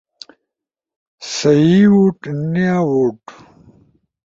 سہی 1.33 1.79
ووٹ، 1.93 2.19
نیا 2.51 2.75
ووٹ 2.91 3.21